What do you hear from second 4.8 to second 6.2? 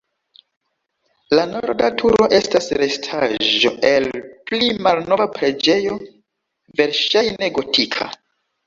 malnova preĝejo,